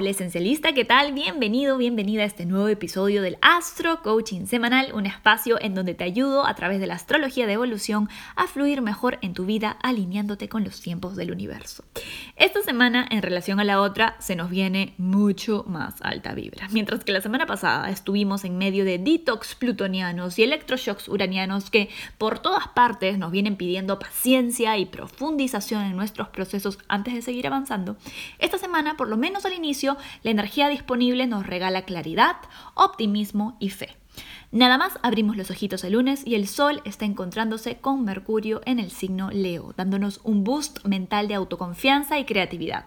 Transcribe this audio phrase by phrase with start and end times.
[0.00, 1.12] Hola esencialista, ¿qué tal?
[1.12, 6.04] Bienvenido, bienvenida a este nuevo episodio del Astro Coaching Semanal, un espacio en donde te
[6.04, 10.48] ayudo a través de la astrología de evolución a fluir mejor en tu vida alineándote
[10.48, 11.84] con los tiempos del universo.
[12.36, 16.68] Esta semana en relación a la otra se nos viene mucho más alta vibra.
[16.70, 21.90] Mientras que la semana pasada estuvimos en medio de detox plutonianos y electroshocks uranianos que
[22.16, 27.46] por todas partes nos vienen pidiendo paciencia y profundización en nuestros procesos antes de seguir
[27.46, 27.98] avanzando,
[28.38, 29.89] esta semana por lo menos al inicio,
[30.22, 32.36] la energía disponible nos regala claridad,
[32.74, 33.96] optimismo y fe.
[34.52, 38.78] Nada más abrimos los ojitos el lunes y el Sol está encontrándose con Mercurio en
[38.80, 42.86] el signo Leo, dándonos un boost mental de autoconfianza y creatividad.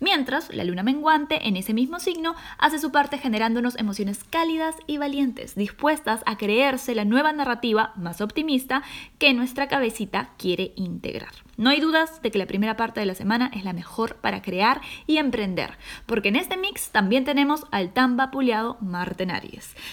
[0.00, 4.98] Mientras, la luna menguante en ese mismo signo hace su parte generándonos emociones cálidas y
[4.98, 8.82] valientes, dispuestas a creerse la nueva narrativa más optimista
[9.18, 11.32] que nuestra cabecita quiere integrar.
[11.56, 14.42] No hay dudas de que la primera parte de la semana es la mejor para
[14.42, 15.72] crear y emprender,
[16.06, 19.32] porque en este mix también tenemos al tan vapuleado Marte en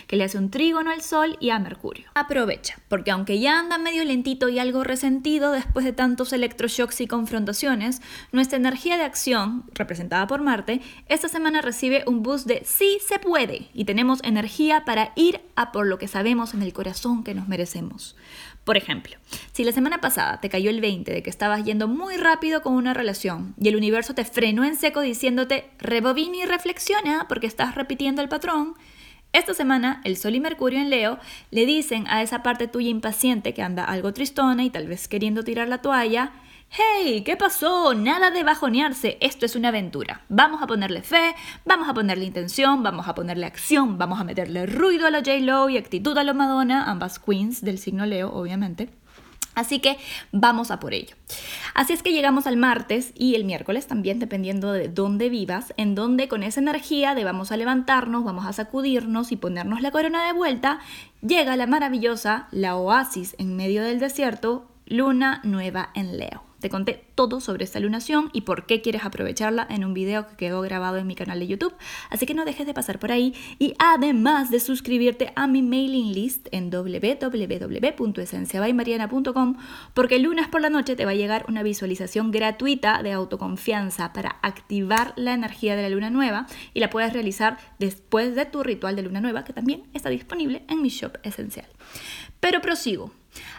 [0.08, 2.10] que le hace un al Sol y a Mercurio.
[2.14, 7.08] Aprovecha, porque aunque ya anda medio lentito y algo resentido después de tantos electroshocks y
[7.08, 13.00] confrontaciones, nuestra energía de acción, representada por Marte, esta semana recibe un boost de sí
[13.08, 17.24] se puede y tenemos energía para ir a por lo que sabemos en el corazón
[17.24, 18.16] que nos merecemos.
[18.66, 19.16] Por ejemplo,
[19.54, 22.74] si la semana pasada te cayó el 20 de que estabas yendo muy rápido con
[22.74, 27.76] una relación y el universo te frenó en seco diciéndote rebobina y reflexiona porque estás
[27.76, 28.74] repitiendo el patrón,
[29.38, 31.20] esta semana, el Sol y Mercurio en Leo
[31.52, 35.44] le dicen a esa parte tuya impaciente que anda algo tristona y tal vez queriendo
[35.44, 36.32] tirar la toalla,
[36.70, 37.22] ¡Hey!
[37.24, 37.94] ¿Qué pasó?
[37.94, 40.22] Nada de bajonearse, esto es una aventura.
[40.30, 44.66] Vamos a ponerle fe, vamos a ponerle intención, vamos a ponerle acción, vamos a meterle
[44.66, 48.90] ruido a la J-Lo y actitud a la Madonna, ambas queens del signo Leo, obviamente.
[49.56, 49.98] Así que
[50.32, 51.16] vamos a por ello.
[51.74, 55.96] Así es que llegamos al martes y el miércoles también, dependiendo de dónde vivas, en
[55.96, 60.26] donde con esa energía de vamos a levantarnos, vamos a sacudirnos y ponernos la corona
[60.26, 60.80] de vuelta,
[61.22, 66.44] llega la maravillosa, la oasis en medio del desierto, luna nueva en Leo.
[66.66, 70.36] Te conté todo sobre esta lunación y por qué quieres aprovecharla en un video que
[70.36, 71.76] quedó grabado en mi canal de YouTube,
[72.10, 76.12] así que no dejes de pasar por ahí y además de suscribirte a mi mailing
[76.12, 79.58] list en www.esenciabaymariana.com
[79.94, 84.38] porque lunes por la noche te va a llegar una visualización gratuita de autoconfianza para
[84.42, 88.96] activar la energía de la luna nueva y la puedes realizar después de tu ritual
[88.96, 91.68] de luna nueva que también está disponible en mi shop esencial.
[92.46, 93.12] Pero prosigo.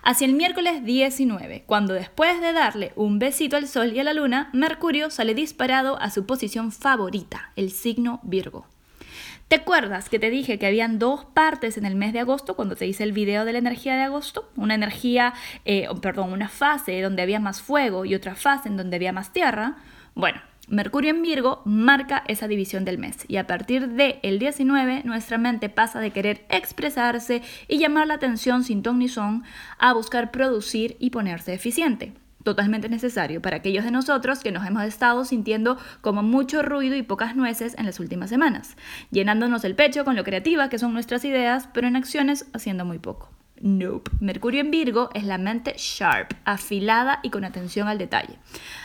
[0.04, 4.12] Hacia el miércoles 19, cuando después de darle un besito al Sol y a la
[4.12, 8.68] Luna, Mercurio sale disparado a su posición favorita, el signo Virgo.
[9.48, 12.76] ¿Te acuerdas que te dije que habían dos partes en el mes de agosto cuando
[12.76, 14.48] te hice el video de la energía de agosto?
[14.54, 18.94] Una energía, eh, perdón, una fase donde había más fuego y otra fase en donde
[18.94, 19.78] había más tierra.
[20.14, 25.02] Bueno, Mercurio en Virgo marca esa división del mes y a partir del el 19
[25.04, 29.44] nuestra mente pasa de querer expresarse y llamar la atención sin ton ni son
[29.78, 32.14] a buscar producir y ponerse eficiente.
[32.42, 37.02] Totalmente necesario para aquellos de nosotros que nos hemos estado sintiendo como mucho ruido y
[37.02, 38.76] pocas nueces en las últimas semanas,
[39.12, 42.98] llenándonos el pecho con lo creativa que son nuestras ideas, pero en acciones haciendo muy
[42.98, 43.35] poco.
[43.60, 44.10] Nope.
[44.20, 48.38] Mercurio en Virgo es la mente sharp, afilada y con atención al detalle.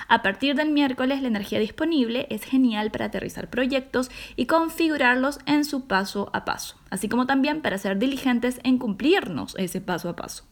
[0.08, 5.66] A partir del miércoles la energía disponible es genial para aterrizar proyectos y configurarlos en
[5.66, 10.16] su paso a paso, así como también para ser diligentes en cumplirnos ese paso a
[10.16, 10.46] paso.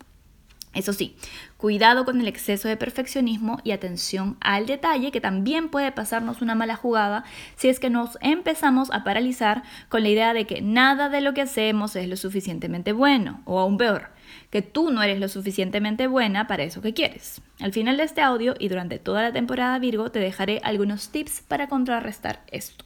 [0.72, 1.16] Eso sí,
[1.58, 6.54] cuidado con el exceso de perfeccionismo y atención al detalle que también puede pasarnos una
[6.54, 7.24] mala jugada
[7.56, 11.34] si es que nos empezamos a paralizar con la idea de que nada de lo
[11.34, 14.10] que hacemos es lo suficientemente bueno o aún peor,
[14.52, 17.42] que tú no eres lo suficientemente buena para eso que quieres.
[17.60, 21.42] Al final de este audio y durante toda la temporada Virgo te dejaré algunos tips
[21.48, 22.86] para contrarrestar esto.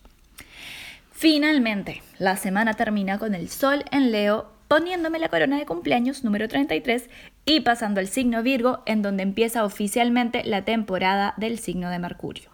[1.11, 6.47] Finalmente, la semana termina con el Sol en Leo poniéndome la corona de cumpleaños número
[6.47, 7.07] 33
[7.45, 12.49] y pasando al signo Virgo en donde empieza oficialmente la temporada del signo de Mercurio.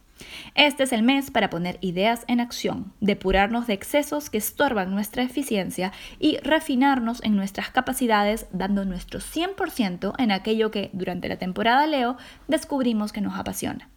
[0.53, 5.23] Este es el mes para poner ideas en acción, depurarnos de excesos que estorban nuestra
[5.23, 11.87] eficiencia y refinarnos en nuestras capacidades dando nuestro 100% en aquello que durante la temporada
[11.87, 12.17] Leo
[12.49, 13.87] descubrimos que nos apasiona.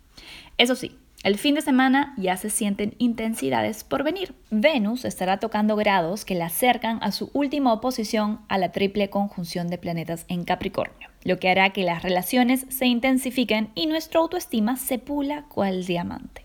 [0.59, 4.35] Eso sí, el fin de semana ya se sienten intensidades por venir.
[4.51, 9.69] Venus estará tocando grados que la acercan a su última oposición a la triple conjunción
[9.69, 14.77] de planetas en Capricornio, lo que hará que las relaciones se intensifiquen y nuestra autoestima
[14.77, 16.45] se pula cual diamante.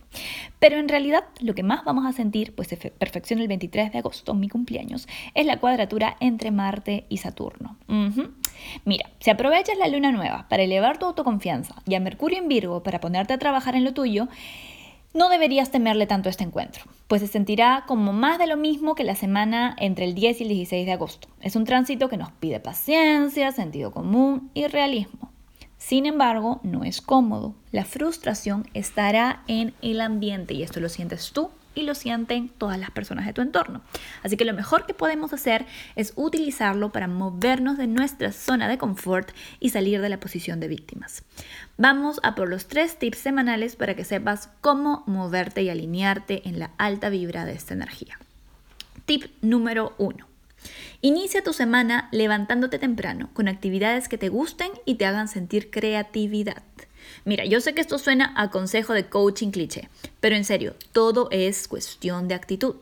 [0.59, 3.99] Pero en realidad lo que más vamos a sentir, pues se perfecciona el 23 de
[3.99, 7.77] agosto, mi cumpleaños, es la cuadratura entre Marte y Saturno.
[8.85, 12.83] Mira, si aprovechas la luna nueva para elevar tu autoconfianza y a Mercurio en Virgo
[12.83, 14.27] para ponerte a trabajar en lo tuyo,
[15.13, 19.03] No deberías temerle tanto este encuentro, pues se sentirá como más de lo mismo que
[19.03, 21.27] la semana entre el 10 y el 16 de agosto.
[21.41, 25.26] Es un tránsito que nos pide paciencia, sentido común y realismo.
[25.87, 27.55] Sin embargo, no es cómodo.
[27.71, 32.77] La frustración estará en el ambiente y esto lo sientes tú y lo sienten todas
[32.77, 33.79] las personas de tu entorno.
[34.21, 38.77] Así que lo mejor que podemos hacer es utilizarlo para movernos de nuestra zona de
[38.77, 39.31] confort
[39.61, 41.23] y salir de la posición de víctimas.
[41.77, 46.59] Vamos a por los tres tips semanales para que sepas cómo moverte y alinearte en
[46.59, 48.19] la alta vibra de esta energía.
[49.05, 50.27] Tip número uno.
[51.01, 56.63] Inicia tu semana levantándote temprano con actividades que te gusten y te hagan sentir creatividad.
[57.25, 61.29] Mira, yo sé que esto suena a consejo de coaching cliché, pero en serio, todo
[61.31, 62.75] es cuestión de actitud.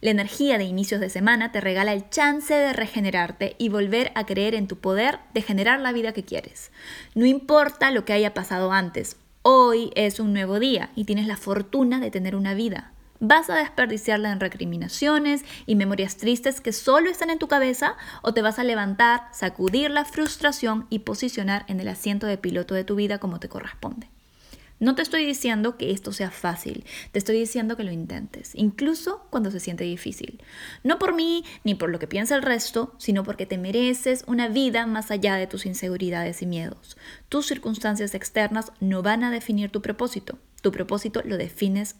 [0.00, 4.26] La energía de inicios de semana te regala el chance de regenerarte y volver a
[4.26, 6.70] creer en tu poder de generar la vida que quieres.
[7.14, 11.36] No importa lo que haya pasado antes, hoy es un nuevo día y tienes la
[11.36, 12.92] fortuna de tener una vida.
[13.20, 18.34] ¿Vas a desperdiciarla en recriminaciones y memorias tristes que solo están en tu cabeza o
[18.34, 22.84] te vas a levantar, sacudir la frustración y posicionar en el asiento de piloto de
[22.84, 24.08] tu vida como te corresponde?
[24.78, 29.26] No te estoy diciendo que esto sea fácil, te estoy diciendo que lo intentes, incluso
[29.30, 30.42] cuando se siente difícil.
[30.84, 34.48] No por mí ni por lo que piensa el resto, sino porque te mereces una
[34.48, 36.98] vida más allá de tus inseguridades y miedos.
[37.30, 41.96] Tus circunstancias externas no van a definir tu propósito, tu propósito lo defines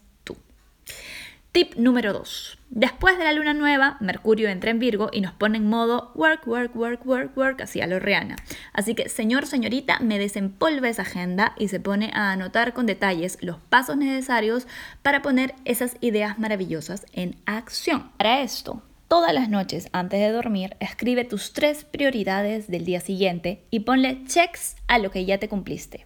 [1.56, 2.58] Tip número 2.
[2.68, 6.46] Después de la luna nueva, Mercurio entra en Virgo y nos pone en modo work,
[6.46, 8.36] work, work, work, work, así a lo reana.
[8.74, 13.38] Así que, señor, señorita, me desempolva esa agenda y se pone a anotar con detalles
[13.40, 14.66] los pasos necesarios
[15.00, 18.10] para poner esas ideas maravillosas en acción.
[18.18, 23.62] Para esto, Todas las noches antes de dormir, escribe tus tres prioridades del día siguiente
[23.70, 26.05] y ponle checks a lo que ya te cumpliste.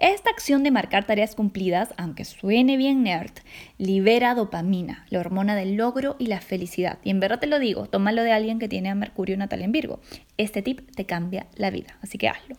[0.00, 3.32] Esta acción de marcar tareas cumplidas, aunque suene bien nerd,
[3.76, 6.98] libera dopamina, la hormona del logro y la felicidad.
[7.04, 9.72] Y en verdad te lo digo, tómalo de alguien que tiene a Mercurio natal en
[9.72, 10.00] Virgo.
[10.38, 12.56] Este tip te cambia la vida, así que hazlo.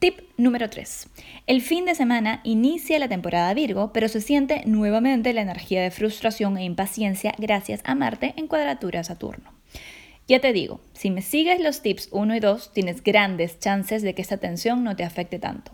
[0.00, 1.08] Tip número 3.
[1.46, 5.92] El fin de semana inicia la temporada Virgo, pero se siente nuevamente la energía de
[5.92, 9.52] frustración e impaciencia gracias a Marte en cuadratura Saturno.
[10.26, 14.14] Ya te digo, si me sigues los tips 1 y 2, tienes grandes chances de
[14.14, 15.70] que esta tensión no te afecte tanto.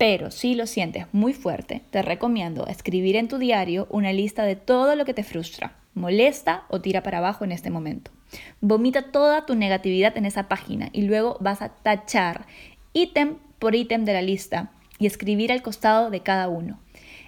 [0.00, 4.56] Pero si lo sientes muy fuerte, te recomiendo escribir en tu diario una lista de
[4.56, 8.10] todo lo que te frustra, molesta o tira para abajo en este momento.
[8.62, 12.46] Vomita toda tu negatividad en esa página y luego vas a tachar
[12.94, 16.80] ítem por ítem de la lista y escribir al costado de cada uno.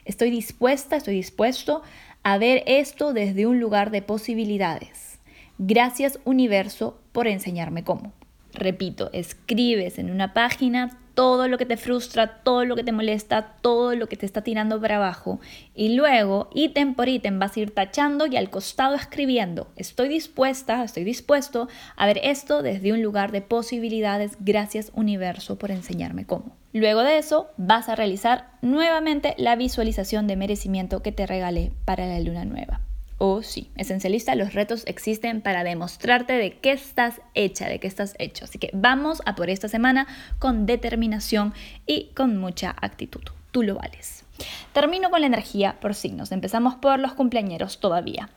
[0.06, 1.82] Estoy dispuesta, estoy dispuesto
[2.22, 5.18] a ver esto desde un lugar de posibilidades.
[5.58, 8.14] Gracias universo por enseñarme cómo.
[8.54, 13.54] Repito, escribes en una página todo lo que te frustra, todo lo que te molesta,
[13.60, 15.40] todo lo que te está tirando para abajo.
[15.74, 19.68] Y luego, ítem por ítem, vas a ir tachando y al costado escribiendo.
[19.76, 24.36] Estoy dispuesta, estoy dispuesto a ver esto desde un lugar de posibilidades.
[24.40, 26.56] Gracias universo por enseñarme cómo.
[26.72, 32.06] Luego de eso, vas a realizar nuevamente la visualización de merecimiento que te regalé para
[32.06, 32.80] la luna nueva.
[33.24, 38.16] Oh, sí, esencialista, los retos existen para demostrarte de qué estás hecha, de qué estás
[38.18, 38.46] hecho.
[38.46, 40.08] Así que vamos a por esta semana
[40.40, 41.54] con determinación
[41.86, 43.22] y con mucha actitud.
[43.52, 44.24] Tú lo vales.
[44.72, 46.32] Termino con la energía por signos.
[46.32, 48.28] Empezamos por los cumpleañeros todavía.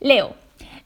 [0.00, 0.34] Leo,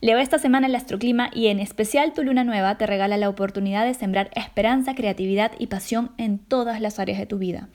[0.02, 3.87] Leo, esta semana el astroclima y en especial tu luna nueva te regala la oportunidad
[3.87, 7.68] de sembrar esperanza, creatividad y pasión en todas las áreas de tu vida.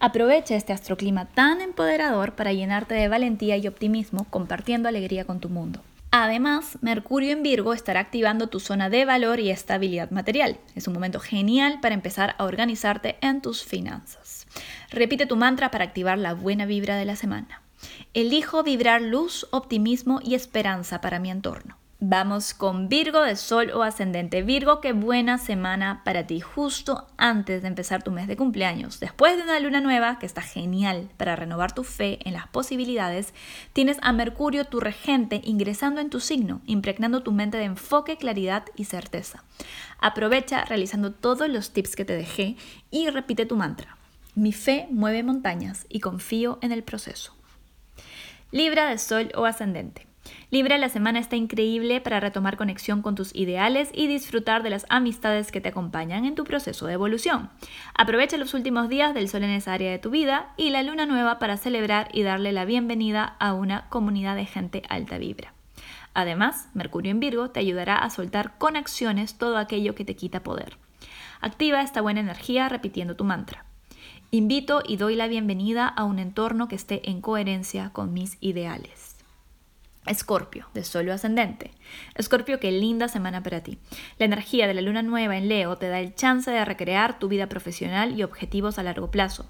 [0.00, 5.50] Aprovecha este astroclima tan empoderador para llenarte de valentía y optimismo compartiendo alegría con tu
[5.50, 5.80] mundo.
[6.10, 10.58] Además, Mercurio en Virgo estará activando tu zona de valor y estabilidad material.
[10.74, 14.46] Es un momento genial para empezar a organizarte en tus finanzas.
[14.90, 17.62] Repite tu mantra para activar la buena vibra de la semana.
[18.14, 21.78] Elijo vibrar luz, optimismo y esperanza para mi entorno.
[22.00, 24.42] Vamos con Virgo de Sol o Ascendente.
[24.42, 29.00] Virgo, qué buena semana para ti, justo antes de empezar tu mes de cumpleaños.
[29.00, 33.34] Después de una luna nueva, que está genial para renovar tu fe en las posibilidades,
[33.72, 38.62] tienes a Mercurio, tu regente, ingresando en tu signo, impregnando tu mente de enfoque, claridad
[38.76, 39.42] y certeza.
[39.98, 42.56] Aprovecha realizando todos los tips que te dejé
[42.92, 43.96] y repite tu mantra.
[44.36, 47.37] Mi fe mueve montañas y confío en el proceso.
[48.50, 50.06] Libra de Sol o Ascendente.
[50.50, 54.86] Libra, la semana está increíble para retomar conexión con tus ideales y disfrutar de las
[54.88, 57.50] amistades que te acompañan en tu proceso de evolución.
[57.94, 61.04] Aprovecha los últimos días del sol en esa área de tu vida y la luna
[61.04, 65.52] nueva para celebrar y darle la bienvenida a una comunidad de gente alta vibra.
[66.14, 70.42] Además, Mercurio en Virgo te ayudará a soltar con acciones todo aquello que te quita
[70.42, 70.78] poder.
[71.42, 73.67] Activa esta buena energía repitiendo tu mantra.
[74.30, 79.16] Invito y doy la bienvenida a un entorno que esté en coherencia con mis ideales.
[80.04, 81.70] Escorpio, de Sol ascendente.
[82.14, 83.78] Escorpio, qué linda semana para ti.
[84.18, 87.28] La energía de la luna nueva en Leo te da el chance de recrear tu
[87.28, 89.48] vida profesional y objetivos a largo plazo.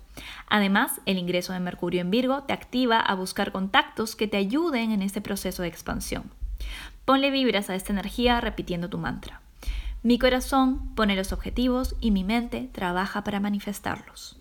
[0.48, 4.92] Además, el ingreso de Mercurio en Virgo te activa a buscar contactos que te ayuden
[4.92, 6.30] en este proceso de expansión.
[7.04, 9.40] Ponle vibras a esta energía repitiendo tu mantra.
[10.04, 14.38] Mi corazón pone los objetivos y mi mente trabaja para manifestarlos.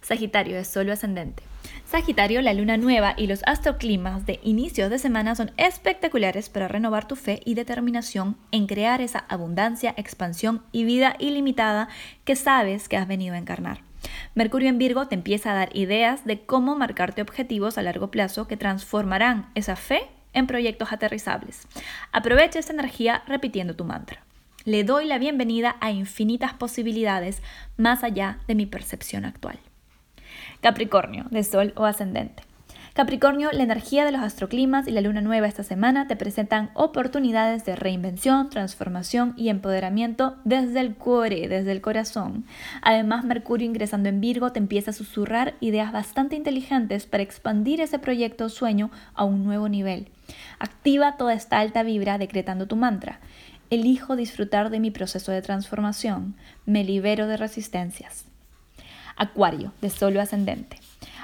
[0.00, 1.42] Sagitario es solo ascendente.
[1.86, 7.08] Sagitario, la luna nueva y los astroclimas de inicios de semana son espectaculares para renovar
[7.08, 11.88] tu fe y determinación en crear esa abundancia, expansión y vida ilimitada
[12.24, 13.80] que sabes que has venido a encarnar.
[14.34, 18.46] Mercurio en Virgo te empieza a dar ideas de cómo marcarte objetivos a largo plazo
[18.46, 20.02] que transformarán esa fe
[20.32, 21.66] en proyectos aterrizables.
[22.12, 24.22] Aprovecha esta energía repitiendo tu mantra.
[24.64, 27.42] Le doy la bienvenida a infinitas posibilidades
[27.76, 29.58] más allá de mi percepción actual.
[30.60, 32.42] Capricornio, de Sol o ascendente.
[32.98, 37.64] Capricornio, la energía de los astroclimas y la luna nueva esta semana te presentan oportunidades
[37.64, 42.44] de reinvención, transformación y empoderamiento desde el core, desde el corazón.
[42.82, 48.00] Además, Mercurio ingresando en Virgo te empieza a susurrar ideas bastante inteligentes para expandir ese
[48.00, 50.08] proyecto o sueño a un nuevo nivel.
[50.58, 53.20] Activa toda esta alta vibra decretando tu mantra.
[53.70, 56.34] Elijo disfrutar de mi proceso de transformación.
[56.66, 58.27] Me libero de resistencias.
[59.18, 60.78] Acuario, de solo ascendente.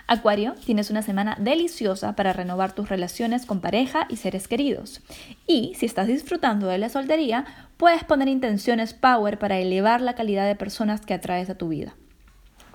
[0.06, 5.00] Acuario, tienes una semana deliciosa para renovar tus relaciones con pareja y seres queridos.
[5.46, 7.46] Y si estás disfrutando de la soltería,
[7.78, 11.94] puedes poner intenciones power para elevar la calidad de personas que atraes a tu vida.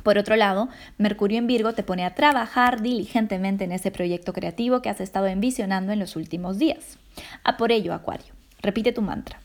[0.03, 4.81] Por otro lado, Mercurio en Virgo te pone a trabajar diligentemente en ese proyecto creativo
[4.81, 6.97] que has estado envisionando en los últimos días.
[7.43, 9.39] A por ello, Acuario, repite tu mantra.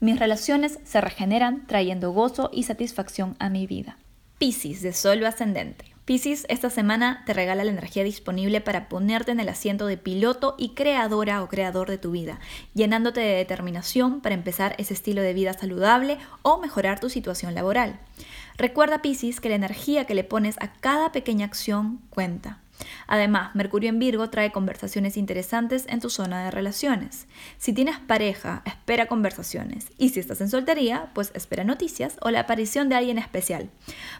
[0.00, 3.98] Mis relaciones se regeneran trayendo gozo y satisfacción a mi vida.
[4.38, 5.84] Piscis de Sol ascendente.
[6.04, 10.54] Piscis esta semana te regala la energía disponible para ponerte en el asiento de piloto
[10.56, 12.38] y creadora o creador de tu vida,
[12.72, 17.98] llenándote de determinación para empezar ese estilo de vida saludable o mejorar tu situación laboral.
[18.56, 22.60] Recuerda Piscis que la energía que le pones a cada pequeña acción cuenta.
[23.06, 27.26] Además, Mercurio en Virgo trae conversaciones interesantes en tu zona de relaciones.
[27.56, 29.88] Si tienes pareja, espera conversaciones.
[29.98, 33.70] Y si estás en soltería, pues espera noticias o la aparición de alguien especial.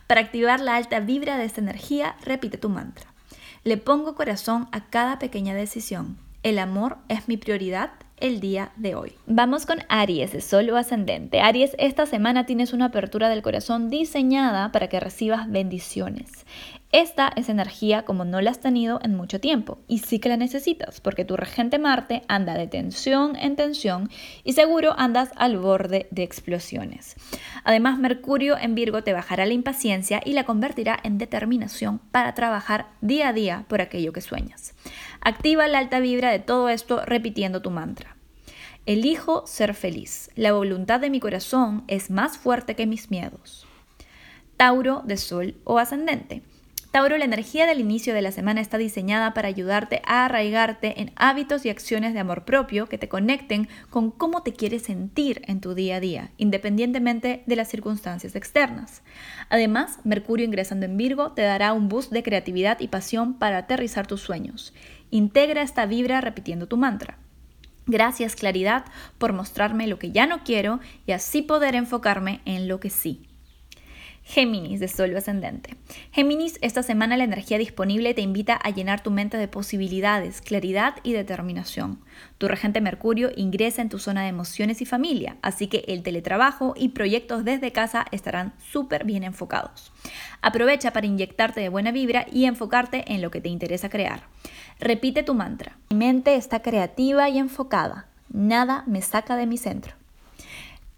[0.07, 3.13] Para activar la alta vibra de esta energía, repite tu mantra.
[3.65, 6.19] Le pongo corazón a cada pequeña decisión.
[6.43, 9.13] El amor es mi prioridad el día de hoy.
[9.27, 11.41] Vamos con Aries, de Sol o ascendente.
[11.41, 16.47] Aries, esta semana tienes una apertura del corazón diseñada para que recibas bendiciones.
[16.91, 20.39] Esta es energía como no la has tenido en mucho tiempo y sí que la
[20.39, 24.09] necesitas porque tu regente Marte anda de tensión en tensión
[24.43, 27.17] y seguro andas al borde de explosiones.
[27.63, 32.87] Además, Mercurio en Virgo te bajará la impaciencia y la convertirá en determinación para trabajar
[33.03, 34.75] día a día por aquello que sueñas.
[35.21, 38.17] Activa la alta vibra de todo esto repitiendo tu mantra.
[38.87, 40.31] Elijo ser feliz.
[40.37, 43.67] La voluntad de mi corazón es más fuerte que mis miedos.
[44.57, 46.43] Tauro de Sol o Ascendente.
[46.99, 51.13] Tauro, la energía del inicio de la semana está diseñada para ayudarte a arraigarte en
[51.15, 55.61] hábitos y acciones de amor propio que te conecten con cómo te quieres sentir en
[55.61, 59.03] tu día a día, independientemente de las circunstancias externas.
[59.49, 64.09] Además, Mercurio ingresando en Virgo te dará un boost de creatividad y pasión para aterrizar
[64.09, 64.75] tus sueños.
[65.13, 67.17] Integra esta vibra repitiendo tu mantra.
[67.87, 68.87] Gracias claridad
[69.19, 73.28] por mostrarme lo que ya no quiero y así poder enfocarme en lo que sí.
[74.29, 75.77] Géminis de Sol ascendente.
[76.13, 80.97] Géminis, esta semana la energía disponible te invita a llenar tu mente de posibilidades, claridad
[81.03, 82.01] y determinación.
[82.37, 86.75] Tu regente Mercurio ingresa en tu zona de emociones y familia, así que el teletrabajo
[86.77, 89.93] y proyectos desde casa estarán súper bien enfocados.
[90.43, 94.25] Aprovecha para inyectarte de buena vibra y enfocarte en lo que te interesa crear.
[94.79, 95.79] Repite tu mantra.
[95.89, 98.09] Mi mente está creativa y enfocada.
[98.29, 99.98] Nada me saca de mi centro.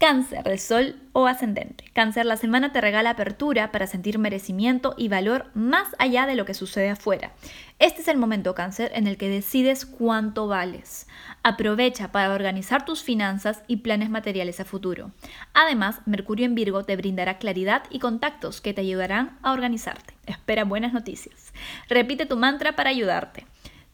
[0.01, 1.85] Cáncer de Sol o ascendente.
[1.93, 6.43] Cáncer, la semana te regala apertura para sentir merecimiento y valor más allá de lo
[6.43, 7.33] que sucede afuera.
[7.77, 11.05] Este es el momento, Cáncer, en el que decides cuánto vales.
[11.43, 15.11] Aprovecha para organizar tus finanzas y planes materiales a futuro.
[15.53, 20.15] Además, Mercurio en Virgo te brindará claridad y contactos que te ayudarán a organizarte.
[20.25, 21.53] Espera buenas noticias.
[21.87, 23.45] Repite tu mantra para ayudarte.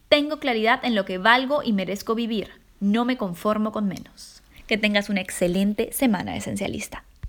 [0.08, 2.48] Tengo claridad en lo que valgo y merezco vivir.
[2.80, 4.37] No me conformo con menos.
[4.68, 7.07] Que tengas una excelente semana esencialista.